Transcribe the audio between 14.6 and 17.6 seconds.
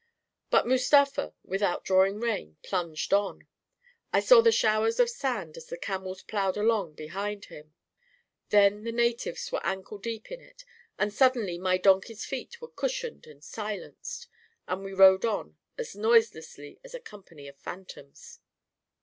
and we rode on as noiselessly as a company of